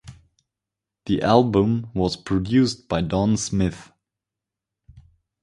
The 1.05 1.21
album 1.21 1.91
was 1.93 2.15
produced 2.17 2.87
by 2.89 3.01
Don 3.01 3.37
Smith. 3.37 3.91